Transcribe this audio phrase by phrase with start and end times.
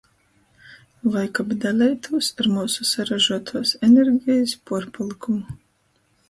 [1.15, 5.57] Voi kab daleitūs ar myusu saražotuos energejis puorpalykumu.